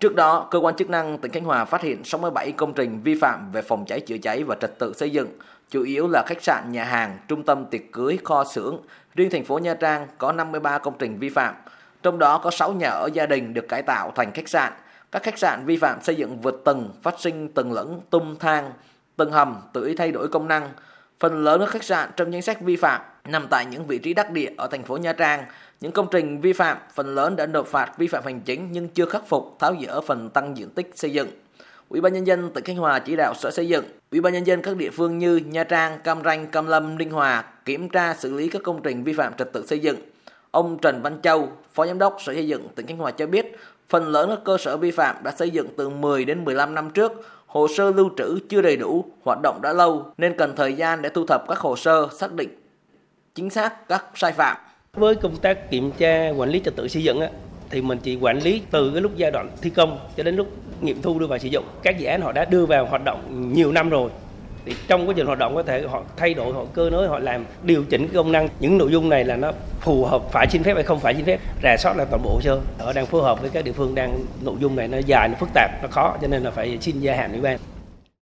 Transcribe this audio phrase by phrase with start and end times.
[0.00, 3.14] Trước đó, cơ quan chức năng tỉnh Khánh Hòa phát hiện 67 công trình vi
[3.14, 5.28] phạm về phòng cháy chữa cháy và trật tự xây dựng,
[5.70, 8.80] chủ yếu là khách sạn, nhà hàng, trung tâm tiệc cưới, kho xưởng.
[9.14, 11.54] Riêng thành phố Nha Trang có 53 công trình vi phạm,
[12.02, 14.72] trong đó có 6 nhà ở gia đình được cải tạo thành khách sạn.
[15.12, 18.72] Các khách sạn vi phạm xây dựng vượt tầng, phát sinh tầng lẫn, tung thang,
[19.16, 20.68] tầng hầm tự ý thay đổi công năng.
[21.20, 24.14] Phần lớn các khách sạn trong danh sách vi phạm nằm tại những vị trí
[24.14, 25.44] đắc địa ở thành phố Nha Trang.
[25.80, 28.88] Những công trình vi phạm phần lớn đã nộp phạt vi phạm hành chính nhưng
[28.88, 31.28] chưa khắc phục tháo dỡ phần tăng diện tích xây dựng.
[31.88, 34.46] Ủy ban nhân dân tỉnh Khánh Hòa chỉ đạo Sở Xây dựng, Ủy ban nhân
[34.46, 38.14] dân các địa phương như Nha Trang, Cam Ranh, Cam Lâm, Ninh Hòa kiểm tra
[38.14, 39.96] xử lý các công trình vi phạm trật tự xây dựng.
[40.50, 43.56] Ông Trần Văn Châu, Phó Giám đốc Sở Xây dựng tỉnh Khánh Hòa cho biết,
[43.88, 46.90] phần lớn các cơ sở vi phạm đã xây dựng từ 10 đến 15 năm
[46.90, 47.12] trước,
[47.48, 51.02] hồ sơ lưu trữ chưa đầy đủ, hoạt động đã lâu nên cần thời gian
[51.02, 52.48] để thu thập các hồ sơ xác định
[53.34, 54.56] chính xác các sai phạm.
[54.92, 57.28] Với công tác kiểm tra quản lý trật tự xây dựng á,
[57.70, 60.48] thì mình chỉ quản lý từ cái lúc giai đoạn thi công cho đến lúc
[60.80, 61.64] nghiệm thu đưa vào sử dụng.
[61.82, 64.10] Các dự án họ đã đưa vào hoạt động nhiều năm rồi.
[64.68, 67.18] Thì trong quá trình hoạt động có thể họ thay đổi, họ cơ nới, họ
[67.18, 68.48] làm điều chỉnh cái công năng.
[68.60, 71.24] Những nội dung này là nó phù hợp phải xin phép hay không phải xin
[71.24, 72.60] phép, rà soát là toàn bộ hồ sơ.
[72.78, 75.34] Họ đang phối hợp với các địa phương đang nội dung này nó dài, nó
[75.40, 77.58] phức tạp, nó khó cho nên là phải xin gia hạn ủy ban.